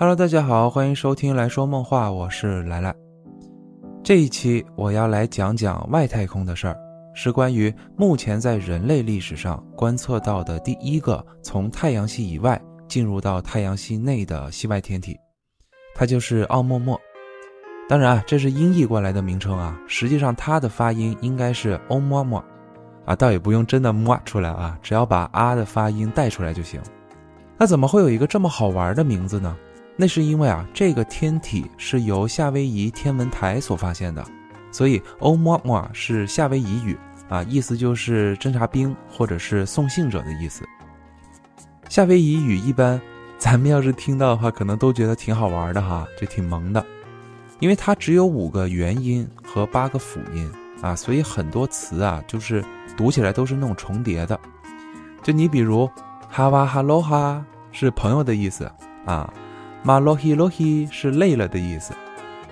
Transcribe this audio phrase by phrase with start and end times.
[0.00, 2.94] Hello，大家好，欢迎收听来说梦话，我是来来。
[4.02, 6.74] 这一期我要来讲讲外太空的事儿，
[7.12, 12.58] 是关于目前在人类历史上观测到的第一个从太阳系以外
[12.88, 15.14] 进入到太阳系内的系外天体，
[15.94, 16.98] 它就是奥莫莫。
[17.86, 22.42] 当然啊，这是音译过来的名称啊，实际上它的发音应该是欧莫莫，
[23.04, 26.80] 啊，倒也不用真的摸出来啊，只要把啊的发音带出来就行。
[27.58, 29.54] 那怎么会有一个这么好玩的名字呢？
[30.00, 34.24] 那是因为啊，这个天体是由夏威夷天文台所发现的，
[34.72, 40.66] 所以欧莫莫是夏威夷语啊，意思就是侦察兵或者是送信者的意思。
[41.90, 42.98] 夏威夷语一般，
[43.36, 46.82] 咱们要是听到的话，可能都觉得挺好玩的哈，就挺萌的，
[47.58, 52.64] 因为它只有五个元音和八个辅音啊，所以很多词啊，就是
[52.96, 54.40] 读起来都是那种重叠的。
[55.22, 55.86] 就你比如
[56.26, 58.64] 哈哇哈喽哈是朋友的意思
[59.04, 59.30] 啊。
[59.82, 61.94] 马洛希洛希是累了的意思，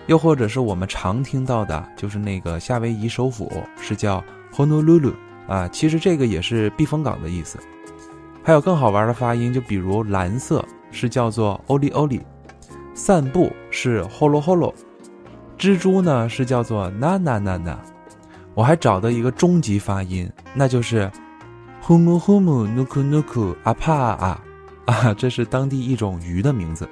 [0.07, 5.13] 又或者是我们常听到的，就是那个夏威夷首府是叫 Honolulu
[5.47, 7.59] 啊，其实这个也是避风港的意思。
[8.43, 12.23] 还有更好玩的发音，就比如蓝色是叫做 Oli Oli，
[12.95, 14.73] 散步是 Holo Holo，
[15.59, 17.77] 蜘蛛呢是叫做 Na Na Na Na。
[18.55, 21.11] 我还找到一个终极发音，那就是
[21.85, 24.41] Humu Humu Nuku Nuku Apa 啊
[24.87, 26.89] 啊，这是当地一种鱼的名字。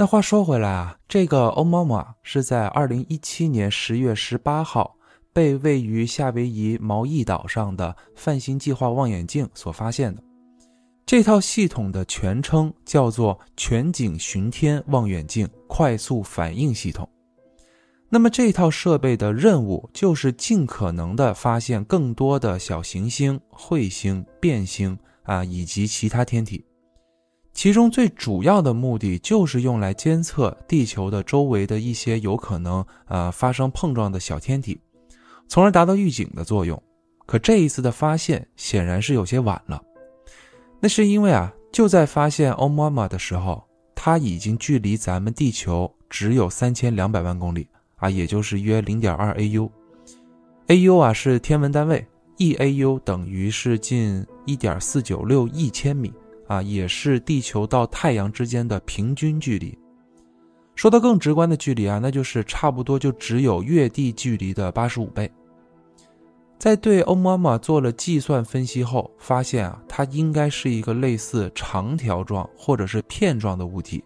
[0.00, 4.96] 那话说回来啊，这个欧妈妈是在二零一七年十月十八号
[5.30, 10.22] 被位于夏威夷毛伊岛上的泛星计划望远镜所发现的。
[11.04, 17.06] 这套系统的全称叫做全景巡天望远镜快速反应系统。
[18.08, 26.64] 那么这套设备的任务就是尽可能的发现更多的小行星、彗星、变星啊，以及其他天体。
[27.52, 34.80] 其中最主要的目的就是用来监测地球的周围的一些有可能呃发生碰撞的小天体，
[35.48, 36.80] 从而达到预警的作用。
[37.26, 39.80] 可这一次的发现显然是有些晚了，
[40.80, 43.62] 那是因为啊，就在发现欧妈妈的时候，
[43.94, 49.70] 它已经距离咱们地球只有三千两百万公里啊，也就是约零点二 AU。
[50.68, 52.04] AU 啊是天文单位，
[52.36, 56.12] 一 AU 等于是近一点四九六亿千米。
[56.50, 59.78] 啊，也是地球到太阳之间的平均距离。
[60.74, 65.30] 说到更直观的距离啊，那就是差不多就只有月地距离的八十五倍。
[66.58, 74.02] 在对欧妈妈做了计算分析后，发现啊，它应该是一个类似长条状或者是片状的物体，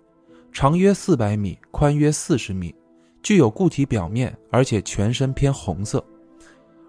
[0.52, 2.74] 长约四百米，宽约四十米，
[3.22, 6.04] 具有固体表面，而且全身偏红色。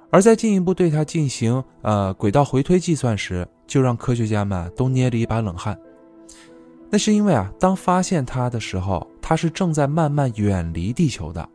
[0.10, 5.78] 而在进一步对它进行呃轨道回推计算时，就让科学家们都捏了一把冷汗。
[6.90, 11.48] 那是因为啊，当发现它的时候，它是正在慢慢远离地球的，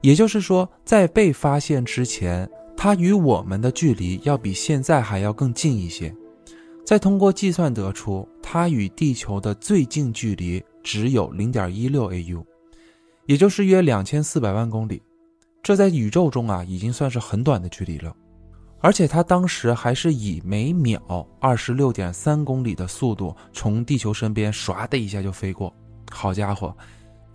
[0.00, 6.14] 也就是说，在被发现之前，它与我们的距离要比现在还要更近一些。
[6.84, 12.42] 再通过计算得出，它与地球的最近距离只有零点一六 AU，
[13.26, 15.02] 也就是约两千四百万公里。
[15.62, 18.14] 这在宇宙中啊，已经算是很短的距离了。
[18.80, 25.72] 而且它当时还是以每秒二十六点三公里的速度从地球身边唰的一下就飞过，
[26.10, 26.74] 好家伙，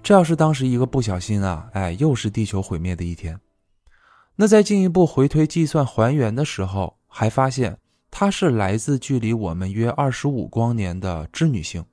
[0.02, 3.40] 这要是当时一个不小心啊，哎，又是地球毁灭的一天。
[4.36, 7.78] 那在进一步回推计算还原的时候，还发现
[8.10, 11.86] 它是来自距离我们约二十五光年的织女星，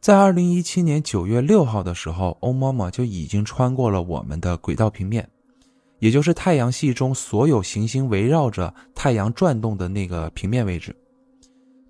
[0.00, 5.28] 在二零一七年九月六号的时候，欧妈妈就已经穿过了我们的轨道平面。
[6.02, 10.92] 也就是太阳系中所有行星围绕着太阳转动的那个平面位置，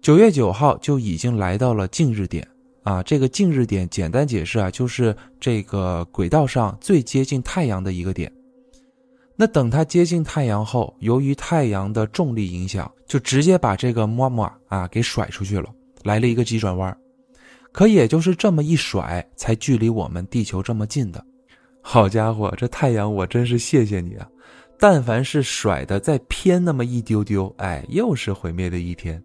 [0.03, 2.47] 九月九号就已经来到了近日点
[2.83, 3.03] 啊。
[3.03, 8.31] 这个近日点简单解释啊，就是这个轨道上最接近太阳的一个点。
[9.35, 15.71] 那等它接近太阳后，由于太阳的重力影响，就直接把这个木木啊给甩出去了，
[16.05, 16.95] 来了一个急转弯。
[17.73, 21.25] 可也就是这么一甩，才距离我们地球这么近的。
[21.83, 24.27] 好家伙，这太阳我真是谢谢你啊！
[24.79, 29.23] 但凡是甩的再偏那么一丢丢，哎，又是毁灭的一天。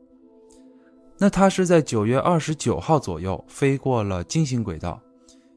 [1.17, 4.99] 那它是在九月二十九号左右飞过了金星轨道，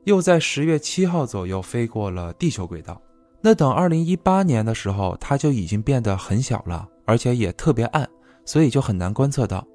[0.05, 3.01] 又在十月七号左右飞过了地球轨道。
[3.43, 8.09] 那等二零一八年的时候，它就已经变得很小了，而且也特别暗，
[8.45, 9.67] 所以就很难观测到。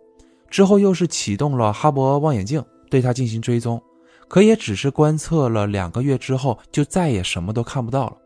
[0.50, 3.82] 之后又是启动了哈勃望远镜，对它进行追踪。
[4.28, 8.18] 可也只是观测了两个月之后，就再也什么都看不到了。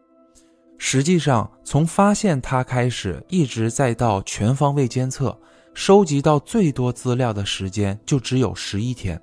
[0.77, 5.37] 实际上，从发现它开始，一直再到全方位监测、
[5.73, 9.21] 收集到最多资料的时间，就只有十一天。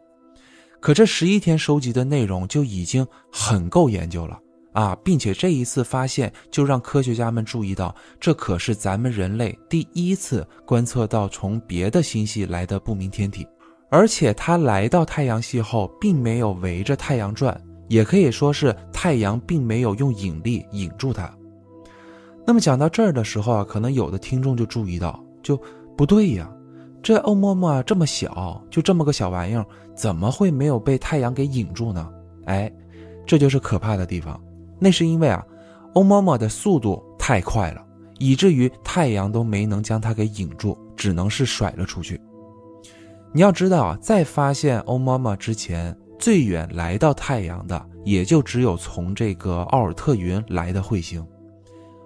[0.78, 4.38] 可这十一天收集的内容就已经很够研究了
[4.72, 13.46] 啊，并且这一次发现就让科学家们注意到，这可是咱们人类第一次观测到从别的星系来的不明天体，
[13.88, 21.32] 而且它来到太阳系后，并没有围着太阳转，也可以说是太阳并没有用引力引住它。
[22.44, 25.60] 那么讲到这儿的时候啊，可能有的听众就注意到，就
[25.96, 26.50] 不对呀，
[27.02, 32.08] 这欧嬷嬷这么小，就这么个小玩意儿，怎么会没有被太阳给引住呢？
[32.46, 32.72] 哎，
[33.24, 34.40] 这就是可怕的地方。
[34.78, 35.44] 那是因为啊，
[35.94, 37.84] 欧嬷嬷的速度太快了，
[38.18, 42.20] 以至于太阳都没能将它给引住，只能是甩了出去。
[43.36, 51.22] 你要知道啊，在发现欧妈妈之前，最远来到太阳的，也就只有从这个奥尔特云来的彗星。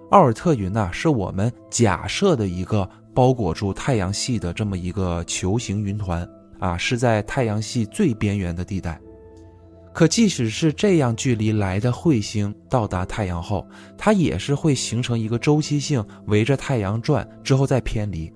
[0.09, 6.29] 奥尔特云呐，是我们假设的一个包裹住太阳系的这么一个球形云团
[6.59, 8.99] 啊，是在太阳系最边缘的地带。
[9.93, 13.65] 可即使是这样距离来的彗星到达太阳后，
[13.97, 18.29] 它也是会形成一个周期性，围着太阳转之后再偏离。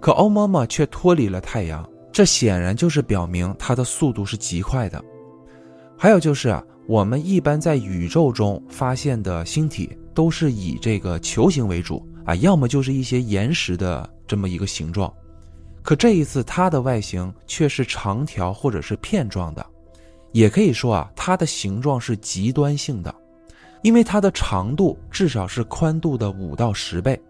[0.00, 5.04] 可欧妈妈却脱离了太阳，这显然就是表明它的速度是极快的。
[5.98, 9.94] 还有就是啊，我们一般在宇宙中发现的星体。
[10.14, 15.12] 都是以这个球形为主啊，要么就是一些岩石的这么一个形状，
[15.82, 19.66] 可这一次它的外形却是长条或者是片状的，
[20.32, 23.14] 也可以说啊，它的形状是极端性的，
[23.82, 27.20] 因为它的长度至少是宽度的五到十倍，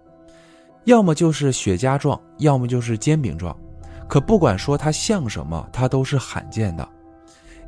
[0.84, 3.58] 要么就是雪茄状，要么就是煎饼状，
[4.08, 6.88] 可不管说它像什么，它都是罕见的，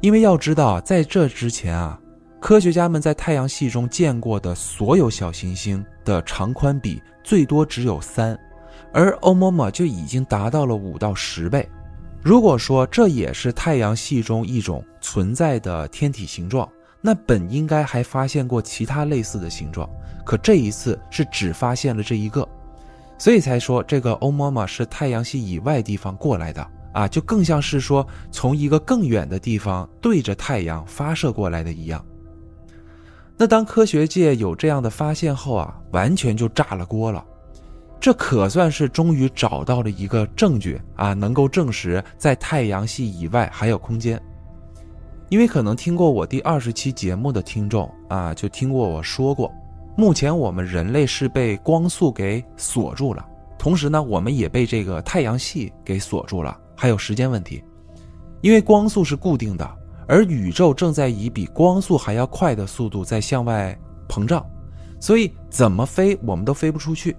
[0.00, 1.98] 因为要知道在这之前啊。
[2.40, 8.38] 科学家们在太阳系中见过的所有小行星的长宽比最多只有三，
[8.92, 11.68] 而欧嬷嬷就已经达到了五到十倍。
[12.22, 16.68] 如果说这也是太阳系中一种存在的天体形状，
[17.00, 19.90] 那本应该还发现过其他类似的形状，
[20.24, 22.48] 可这一次是只发现了这一个，
[23.18, 32.04] 所以才说这个欧嬷嬷是太阳系以外地方过来的啊，就更像是说从一个更远的地方对着太阳发射过来的一样。
[33.36, 37.24] 那当科学界有这样的发现后啊，完全就炸了锅了。
[38.00, 44.20] 这可算是终于找到了一个证据啊，能够证实在太阳系以外还有空间。
[45.28, 49.52] 因为可能听过我第二十期节目的听众啊，就听过我说过，
[49.98, 53.26] 目前我们人类是被光速给锁住了，
[53.58, 57.64] 同时呢，我们也被这个太阳系给锁住了，还有时间问题，
[58.40, 59.68] 因为光速是固定的。
[60.06, 63.76] 而宇宙正在以比光速还要快的速度在向外
[64.08, 64.46] 膨胀，
[65.00, 67.16] 所以怎么飞我们都飞不出去。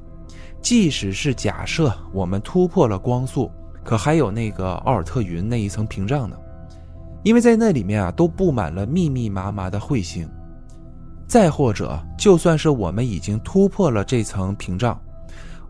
[0.62, 3.52] 即使是假设我们突破了光速，
[3.84, 6.38] 可还有那个奥尔特云那一层屏障呢，
[7.24, 10.26] 因为在那里面啊都布满了密密麻麻的彗星。
[11.30, 15.00] 再或者，就算是我们已经突破了这层屏障，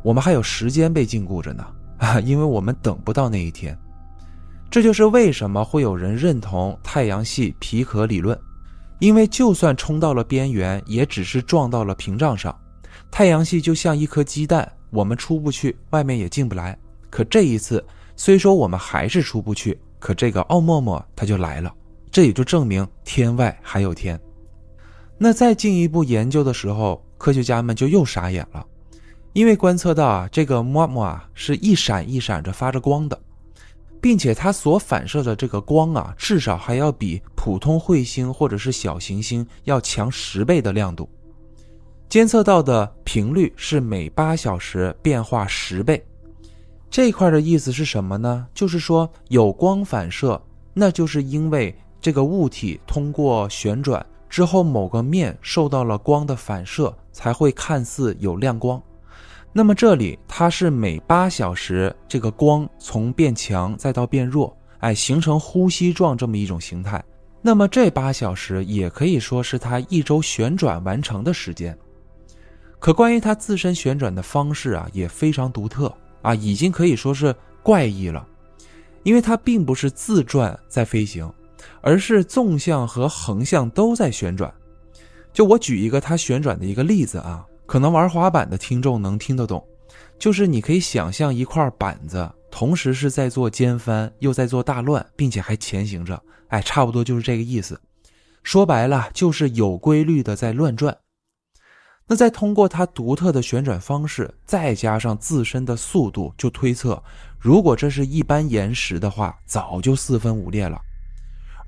[0.02, 1.68] 我们还有时间被禁锢着呢
[1.98, 3.78] 啊， 因为我们等不到那一天。
[4.72, 8.40] 这就是为什么会有人认同太阳系皮壳理论，
[9.00, 12.58] 因为就算冲到了边缘，也只是撞到了屏障上。
[13.12, 16.78] 太阳系就像一颗鸡蛋，我们出不去，外面也进不来。
[17.10, 17.84] 可这一次，
[18.16, 21.74] 虽说我们还是出不去，可这个奥莫莫他就来了，
[22.10, 24.18] 这也就证明天外还有天。
[25.20, 28.66] 那再进一步研究的时候，科学家们就又傻眼了，
[29.34, 33.20] 因为观测到啊，这个莫莫啊是一闪一闪着发着光的。
[34.02, 41.10] 并且它所反射的这个光啊，至少还要比普通彗星或者是小行星要强十倍的亮度。
[42.08, 46.02] 监测到的频率是每八小时变化十倍。
[46.90, 48.48] 这块的意思是什么呢？
[48.54, 50.42] 就是说有光反射，
[50.74, 58.82] 那就是因为这个物体通过旋转之后，某个面受到了光的反射，才会看似有亮光。
[59.52, 67.04] 那么这里它是每八小时，这个光从变强再到变弱，哎，形成呼吸状这么一种形态。
[67.42, 71.76] 那么这八小时也可以说是它一周旋转完成的时间。
[72.78, 78.26] 可关于它自身旋转的方式啊，也非常独特啊，已经可以说是怪异了，
[79.04, 81.30] 因为它并不是自转在飞行，
[81.82, 84.54] 而是纵向和横向都在旋转。
[85.34, 87.46] 就我举一个它旋转的一个例子啊。
[87.66, 89.64] 可能玩滑板的听众能听得懂，
[90.18, 97.80] 就是你可以想象一块板子同时是在做尖翻，又在做大乱，并且还前行着，哎，差不多就是这个意思。
[98.42, 100.98] 说白了，就是有规律的在乱转。
[102.08, 107.04] 那再通过它独特的旋转方式，再加上自身的速度，就推测，
[107.38, 110.82] 如果这是一般岩石的话，早就四分五裂了。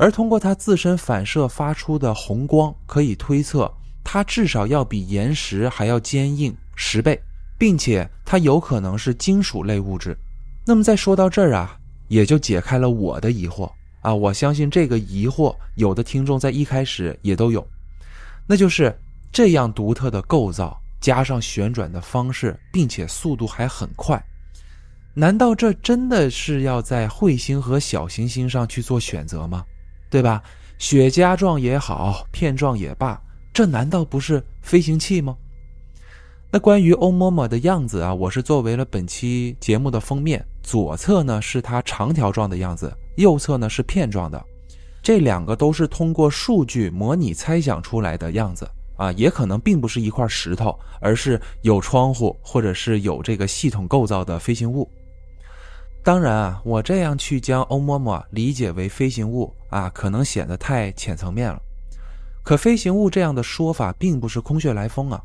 [0.02, 3.72] 而通过它自身反射发出的红光，可以推测
[4.04, 7.22] 它至少要比岩石还要坚硬十倍，
[7.56, 10.18] 并且它有可能是金属类物质。
[10.66, 11.78] 那么再说到这儿啊，
[12.08, 14.12] 也就解开了我的疑惑啊！
[14.12, 17.64] 我相信这个疑惑，有的听众在一开始也都有，
[18.48, 18.92] 那就是
[19.32, 24.20] 这样独特的构造，加上旋转的方式，并且速度还很快，
[25.14, 29.64] 难道这真的是要在彗星和小行星上去做选择吗？
[30.12, 30.44] 对吧？
[30.78, 33.20] 雪茄状也好，片状也罢，
[33.54, 35.38] 这难道不是飞行器吗？
[36.52, 40.46] 那关于欧嬷嬷的样子啊，我是作为了本期节目的封面。
[40.62, 44.44] 左侧呢是它长条状的样子，右侧呢是片状的，
[45.02, 54.90] 这两个都是通过数据模拟猜想出来的样子啊，也可能并不是一块石头，而是有窗户或者是有这个系统构造的飞行物。
[56.04, 61.62] 当然啊，我这样去将欧嬷嬷理解为飞行物啊，可能显得太浅层面了。
[62.44, 65.22] 可飞行物这样的说法并不是空穴来风啊，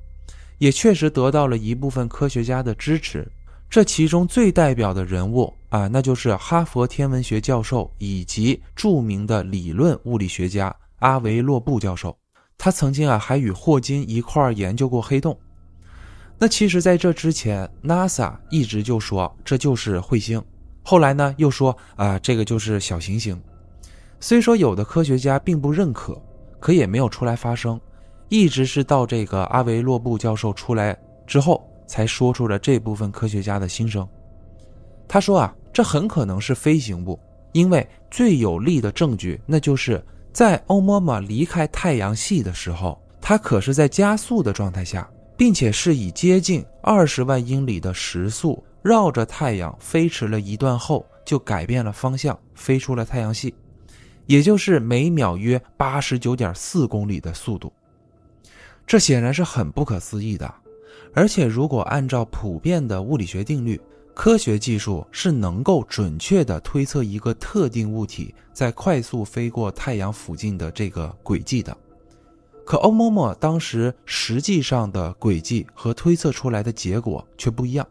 [0.59, 3.26] 也确实得到了一部分科学家的支持。
[3.71, 12.16] 这其中最代表的人物啊，那就是哈佛天文学教授以及著名的理论物理学家阿维洛布教授。
[12.59, 15.38] 他曾经啊还与霍金一块儿研究过黑洞。
[16.38, 20.42] 那其实，在这之前，NASA 一直就说这就是彗星，
[20.86, 23.36] 后来呢又说啊这个就是小行星。
[24.20, 26.16] 虽说有的科学家并不认可，
[26.60, 27.78] 可也没有出来发声，
[28.28, 31.62] 一直是到这个阿维洛布教授出来之后。
[31.88, 34.04] 才说出了这部分科学家的心声。
[35.06, 37.16] 他说啊，这很可能是飞行物，
[37.52, 53.52] 因为最有力的证据，那就是在欧嬷嬷离开太阳系的时候，它可是在加速的状态下，并且是以接近二十万英里的时速绕着太阳飞驰了一段后，就改变了方向，飞出了太阳系，
[54.26, 57.72] 也就是每秒约八十九点四公里的速度。
[58.86, 60.54] 这显然是很不可思议的。
[61.12, 63.80] 而且，如果按照普遍的物理学定律，
[64.14, 71.76] 科学技术是能够准确地推测一个特定物体在快速飞过太阳附近的这个轨迹的。
[72.64, 77.84] 可欧嬷嬷当时实际上的轨迹和推测出来的结果却不一样。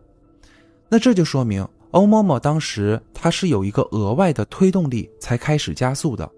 [0.95, 6.31] 那这就说明欧嬷嬷当时它是有一个额外的推动力才开始加速的，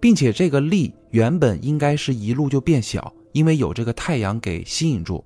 [0.00, 5.24] 并且这个力原本应该是一路就变小，因为有这个太阳给吸引住。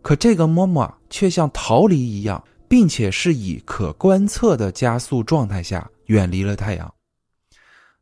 [0.00, 6.94] 可这个嬷嬷却像逃离一样，并且是以可观测的加速状态下远离了太阳。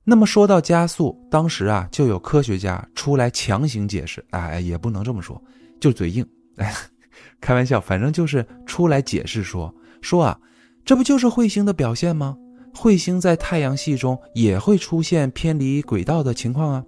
[0.04, 5.42] 那么说到加速，当时啊就有科学家出来强行解释，哎，也不能这么说，
[5.80, 6.22] 就嘴硬，
[6.56, 6.74] 哎，
[7.40, 10.38] 开玩笑，反正就是出来解释说说啊，
[10.84, 12.36] 这不就是彗星的表现吗？
[12.74, 16.84] 彗星在太阳系中也会出现偏离轨道的情况啊。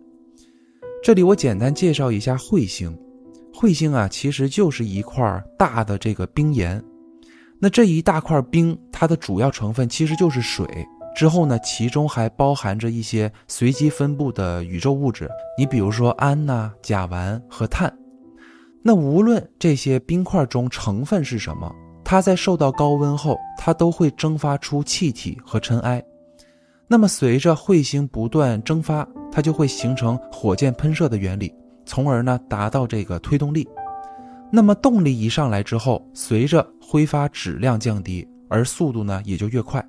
[1.02, 2.97] 这里我简单介绍一下彗星。
[3.52, 6.83] 彗星啊，其实就是一块大的这个冰岩。
[7.59, 10.67] 那这一大块冰，它的主要成分其实就是水。
[11.17, 17.93] 之后呢，其中还包含着一些随机分布的宇宙物质，你比如说氨呐、甲烷和碳。
[18.83, 21.75] 那无论这些冰块中成分是什么，
[22.11, 26.05] 它在受到高温后，它都会蒸发出气体和尘埃。
[26.88, 31.55] 那么随着彗星不断蒸发，它就会形成火箭喷射的原理。
[31.87, 33.69] 从而呢达到这个推动力，
[34.50, 39.81] 那么动力一上来之后，随着挥发质量降低，而速度呢也就越快。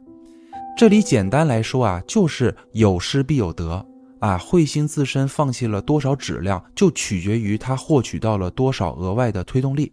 [0.77, 3.83] 这里简单来说啊，就是有失必有得
[4.19, 4.37] 啊。
[4.37, 9.91] 彗星自身放弃了多少质量，就取决于它获取到了多少额外的推动力。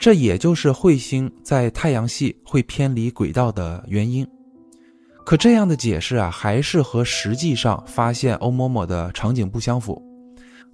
[0.00, 4.26] 这也就是彗星在太阳系会偏离轨道的原因。
[5.26, 10.02] 可这样的解释啊，还是和实际上发现欧嬷嬷的场景不相符。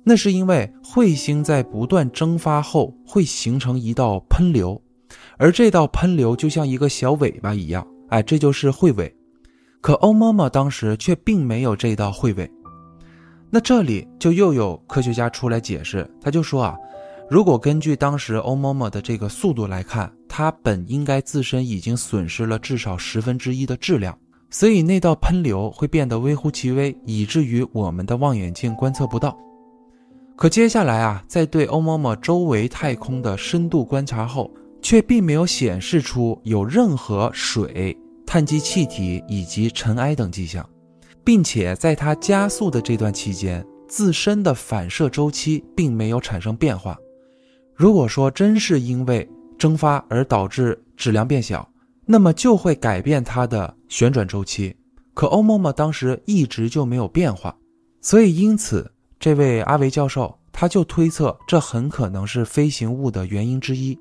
[0.05, 4.81] 那是因为彗星在不断蒸发后会形成一道喷流，
[5.37, 9.13] 而这道喷流就像一个小尾巴一样，哎，这就是彗尾。
[9.81, 12.49] 可欧嬷嬷当时却并没有这道彗尾。
[13.51, 16.77] 那这里就又有科学家出来解释，他就说啊，
[17.29, 24.17] 如果根据当时欧嬷嬷的这个速度来看，它本应该自身已经损失了至少十分之一的质量，
[24.49, 29.37] 所以那道喷流会变得微乎其微，以至于我们的望远镜观测不到。
[30.37, 34.49] 可接下来啊，在对欧嬷嬷周围太空的深度观察后，
[34.81, 40.65] 却并没有显示出有任何水、碳基气体以及尘埃等迹象，
[41.25, 46.97] 并且在它加速的这段期间，自身的反射周期并没有产生变化。
[47.77, 49.29] 如果说真是因为
[49.59, 51.69] 蒸发而导致质量变小，
[52.07, 54.75] 那么就会改变它的旋转周期。
[55.13, 57.55] 可欧嬷嬷当时一直就没有变化。
[58.01, 58.91] 所以因此，
[59.21, 63.99] 这位阿维教授他就推测这很可能是飞行物的原因之一，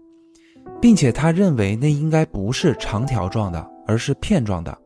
[0.81, 4.77] 并且他认为那应该不是长条状的，而是片状的。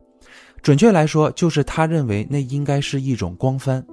[0.62, 3.86] 准确来说，就是他认为那应该是一种光帆。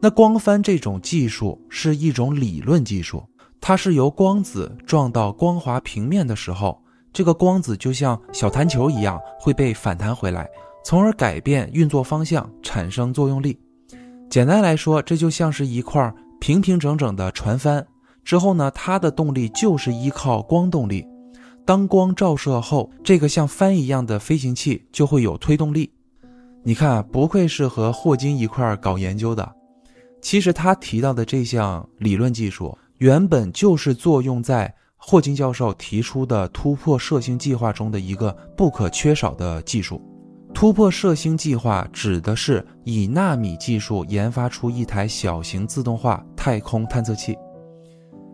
[0.00, 3.24] 那光帆这种技术是一种理论技术，
[3.60, 10.48] 它是由光子撞到光滑平面的时候，这个光子就像小弹球一样会被反弹回来，
[10.84, 13.58] 从而改变运作方向，产生作用力。
[14.30, 17.86] 简单来说，这就像是一块平平整整的船帆，
[18.24, 21.06] 之后呢，它的动力就是依靠光动力。
[21.64, 25.92] 当光照射后，这个像帆一样的飞行器就会有推动力。
[26.62, 29.54] 你看，不愧是和霍金一块搞研究的。
[30.20, 40.02] 其实他提到的这项理论技术，原本就是作用在霍金教授提出的突破射星计划中的一个不可缺少的技术。
[40.52, 47.36] 突破射星计划指的是以纳米技术研发出一台小型自动化太空探测器。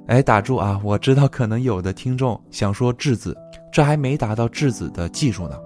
[0.07, 0.81] 哎，打住啊！
[0.85, 3.37] 我知道可能有的听众想说质子，
[3.73, 5.59] 这还没达到质子的技术呢。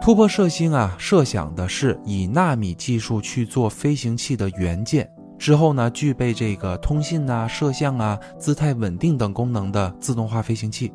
[0.00, 10.92] 突破射星啊，设想的是以纳米技术去做飞行器的元件，之后呢，具备这个通信啊、摄像啊、姿态稳定等功能的自动化飞行器，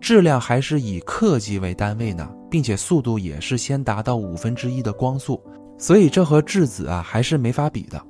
[0.00, 5.40] 质量还是以克级为单位呢，并且速度也是先达到五分之一的光速，
[5.76, 8.00] 所以这和质子啊还是没法比的。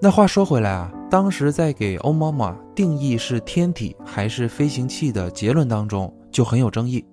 [0.00, 7.04] 那话说回来啊，当时在给欧妈妈定义是天体还是飞行器的结论当中就很有争议，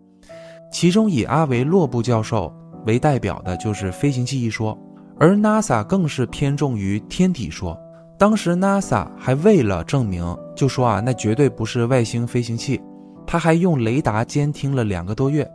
[0.74, 2.52] 其中以阿维洛布教授
[2.88, 4.76] 为代表的就是飞行器一说，
[5.20, 7.78] 而 NASA 更是偏重于天体说。
[8.18, 12.82] 当时 NASA 还为了证明，就说啊，那绝对不是外星飞行器，
[13.28, 15.50] 他还用雷达监听了两个多月，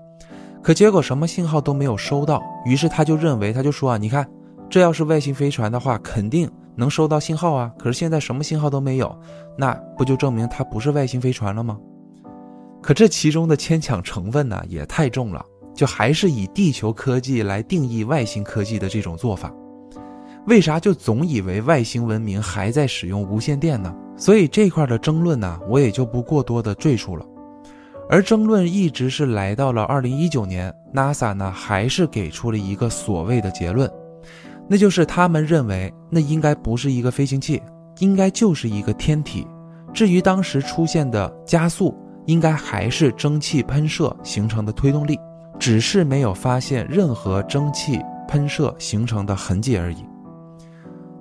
[0.62, 4.28] 可结果什么信号都没有收到，于是他就认为，他就说啊，你看，
[4.71, 6.50] 这要是外星飞船的话，肯定。
[6.76, 9.16] 能收到信号啊，可是现在什么信号都没有，
[9.56, 11.79] 那不就证明它不是外星飞船了吗？
[12.83, 19.53] 可这其中的牵强成分呢也太重了，就还是以地球科技来定义外星科技的这种做法，
[20.47, 23.95] 为啥就总以为外星文明还在使用无线电呢？
[24.17, 27.27] 所以这块的争论呢，我也就不过多的赘述了。
[28.09, 33.91] 而争论一直是来到了二零一九年，NASA 呢还是给出了一个所谓的结论。
[34.69, 37.61] 那就是他们认为，那应该不是一个飞行器，
[37.99, 39.47] 应该就是一个天体。
[39.93, 41.95] 至于当时出现的加速，
[42.27, 45.19] 应该还是蒸汽喷射形成的推动力，
[45.59, 50.05] 只是没有发现任何蒸汽喷射形成的痕迹而已。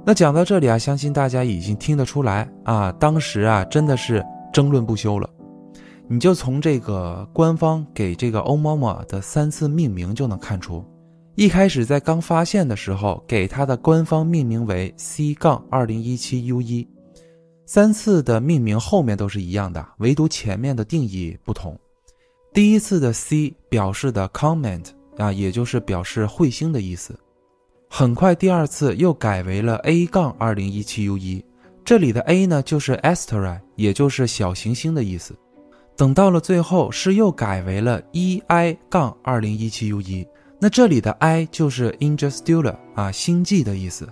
[0.06, 5.30] 那讲到这里啊，相信大家已经听得出来啊，当时啊真的是争论不休了。
[6.10, 10.84] 你就从这个官方给这个欧妈妈的三次命名就能看出。
[11.36, 16.88] 一开始在刚发现的时候，给它的官方命名为 C 杠二零一七 U 一，
[17.66, 21.80] 三次的命名后面都是一样的，唯独前面的定义不同。
[22.54, 24.86] 第一次的 C 表示的 comment
[25.18, 27.18] 啊，也就是表示彗星的意思。
[27.90, 31.44] 很快第二次又改为了 A 杠二零一七 U 一，
[31.84, 35.36] 这里的 A 呢就是 asteroid，也就是小行星的意思。
[35.98, 40.28] 等到了最后是又改为了 E I 杠二零一七 U 一。
[40.60, 44.08] 那这里的 I 就是 Interstellar 啊，星际的意思。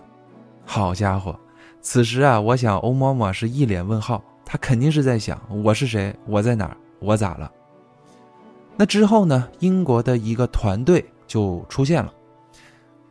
[0.66, 1.40] 好家伙，
[1.80, 7.52] 此时啊，我想欧妈妈是一脸问号，她肯定是在想我是谁，我在哪儿，我咋了？
[8.78, 12.12] 那之后呢，英国的一个团队就出现了。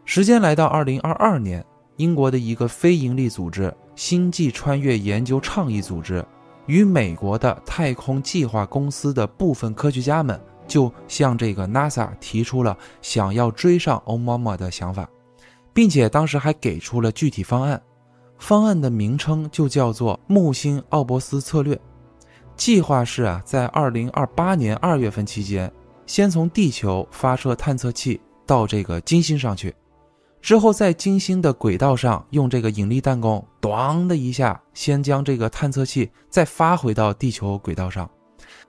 [0.04, 1.64] 时间来到二零二二年，
[1.96, 6.24] 英国的一个非营利组织——星际穿越研究倡议组织，
[6.66, 10.40] 与美国的太空计划公司的部分科学家们。
[10.66, 15.08] 就向这个 NASA 提出了想要追上欧妈妈的想法，
[15.72, 17.82] 并且当时还给出了具体方案。
[18.38, 21.76] 方案的名称就叫做木星奥伯斯策略。
[22.60, 25.72] 计划是啊，在2028年2月份期间，
[26.04, 29.74] 先从地球发射探测器到这个金星上去，
[30.42, 38.08] 之后在金星的轨道上用这个引力弹弓，咣的一下，先将这个探测器再发回到地球轨道上。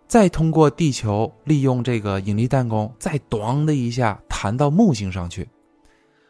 [0.08, 5.50] 再通过地球利用这个引力弹弓，再“咣”的一下弹到木星上去。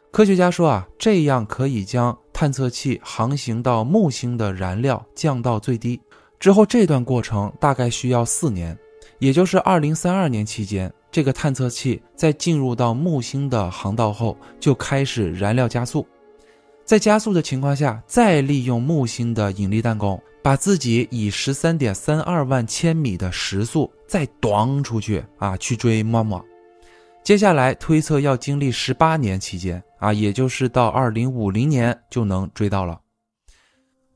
[0.10, 6.02] 科学家说啊，这样可以将探测器航行到木星的燃料降到最低。
[6.41, 8.75] 之后这段过程大概需要四年，
[9.19, 16.06] 也就是二零三二年期间，这个探测器在进入到木星的航道后，就开始燃料加速。
[16.84, 20.21] 在加速的情况下，再利用木星的引力弹弓。
[20.43, 26.43] 把自己以十三点三二万千米的时速再咣出去啊，去追妈妈。
[27.23, 32.99] 接下来推测要经历十八年期间啊，也就是到二零五零年就能追到了。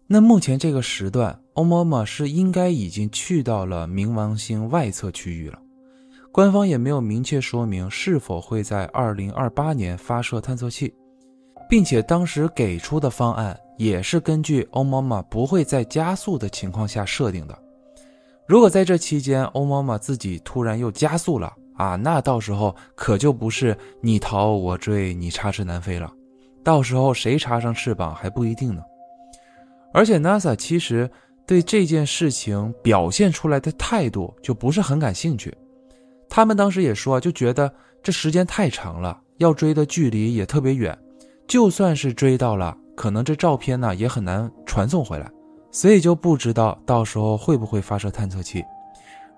[0.08, 5.60] 那目前这个时段，欧妈妈是应该已经去到了冥王星外侧区域了。
[6.32, 10.94] 官方也没有明确说明是否会在二零二八年发射探测器，
[11.70, 17.58] 并且当时给出的方案也是根据欧妈妈不会在加速的情况下设定的。
[18.46, 26.12] 如果在这期间欧妈妈自己突然又加速了，啊，那到时候可就不是你逃我追，你插翅难飞了，
[26.66, 28.82] 到时候谁插上翅膀还不一定呢。
[29.94, 31.10] 而且 NASA 其实
[31.46, 35.56] 对这件事情表现出来的态度就不是很感兴趣，
[36.28, 40.98] 他们当时也说，就觉得这时间太长了，要追的距离也特别远，
[41.48, 45.32] 就算是追到了，可能这照片呢也很难传送回来，
[45.72, 48.64] 所以就不知道到时候会不会发射探测器。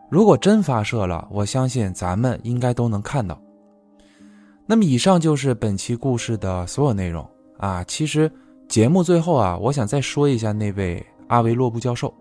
[0.10, 3.38] 如果真发射了，我相信咱们应该都能看到。
[4.65, 7.84] 那么，以上就是本期故事的所有内容啊。
[7.84, 8.32] 其实
[8.70, 12.13] 节目最后啊，我想再说一下那位阿维洛布教授，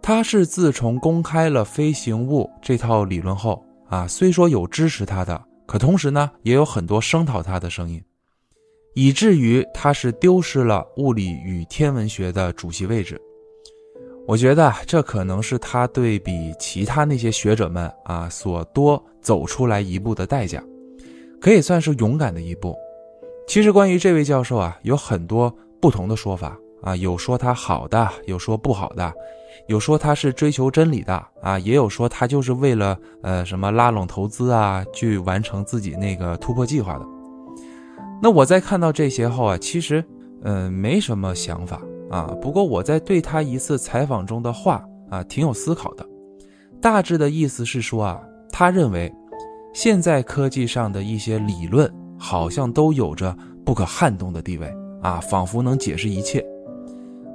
[0.00, 8.02] 他是自从公开了飞行物这套理论后啊，虽说有支持他的，可同时呢，也有很多声讨他的声音，
[8.94, 13.20] 以至于他是丢失了物理与天文学的主席位置。
[14.26, 20.62] 我觉得这可能是他对比其他那些学者们啊所多走出来一步的代价，
[21.40, 22.76] 可以算是勇敢的一步。
[23.48, 29.12] 其实关于这位教授啊，有很多不同的说法啊，有说他好的，有说不好的，
[29.68, 37.06] 有说他是追求真理的啊，也有说他就是为了呃什么拉拢投资啊，去完成自己那个突破计划的。
[38.20, 40.04] 那我在看到这些后啊，其实
[40.42, 41.80] 嗯没什么想法。
[42.10, 46.06] 啊，不过我在对他一次采访中的话啊，挺有思考的。
[46.78, 49.10] 大致的意思是说啊，他认为
[49.72, 56.44] 现在科技上的一些理论好像都有着不可撼动的地位啊，仿佛能解释一切。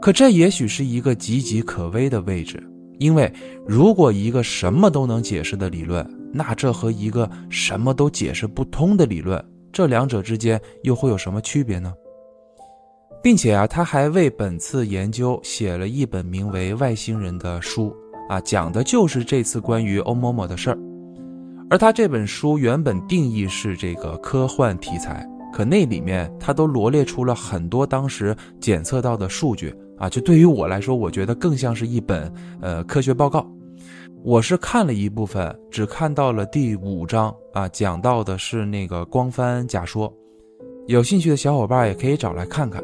[0.02, 2.62] 可这也许是一个岌岌可危的位置，
[3.00, 3.32] 因为
[3.66, 11.94] 如果一个什么都能解释的理论，那这和一个什么都解释不通的理论，这两者之间又会有什么区别呢？
[13.24, 17.94] 并且啊，他还为本次研究写了一本名为《外星人》的书
[18.30, 20.78] 啊，讲的就是这次关于欧某某的事儿。
[21.70, 32.32] 而他这本书原本定义是这个科幻题材，可那里面他都罗列出了很多当时检测到的数据啊，就对于我来说，我觉得更像是一本
[32.62, 33.46] 呃科学报告。
[34.24, 40.12] 我是看了一部分，只看到了第五章啊，讲到的是那个光帆假说，
[40.88, 42.84] 有兴趣的小伙伴也可以找来看看。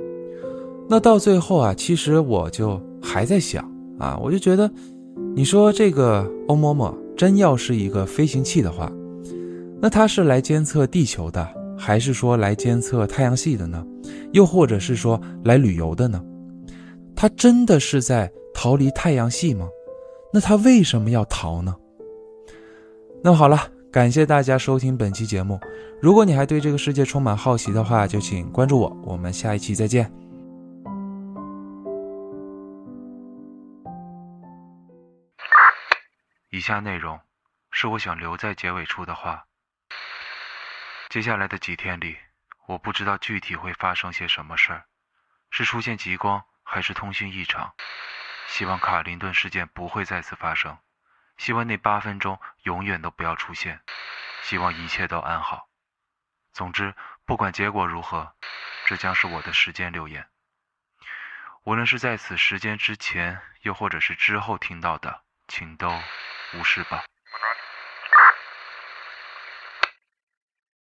[0.88, 4.72] 那到最后啊，其实我就还在想啊，我就觉得，
[5.36, 8.92] 你说这个欧嬷嬷真要是一个飞行器的话，
[9.82, 11.48] 那它是来监测地球的，
[11.78, 13.86] 还是说来监测太阳系的呢？
[14.32, 16.24] 又或者是说来旅游的呢？
[17.16, 19.68] 他真的是在逃离太阳系吗？
[20.34, 21.76] 那他为什么要逃呢？
[23.24, 25.60] 那么好了，感谢大家收听本期节目。
[26.02, 30.12] 如果你还对这个世界充满好奇的话，就请关注我，我们下一期再见。
[36.50, 37.20] 以下内容
[37.72, 39.46] 是我想留在结尾处的话。
[41.10, 42.16] 接下来的几天里，
[42.68, 44.84] 我不知道具体会发生些什么事儿，
[45.52, 47.74] 是出现极光，还是通讯异常。
[48.48, 50.78] 希望卡林顿事件不会再次发生，
[51.38, 53.82] 希望那八分钟永远都不要出现，
[54.44, 55.68] 希望一切都安好。
[56.52, 56.96] 总之，
[57.26, 58.36] 不管结果如何，
[58.86, 60.28] 这将是我的时间留言。
[61.64, 66.02] 无论是在此时间之前，又或者是之后听到的，请都。
[66.56, 67.04] 无视吧。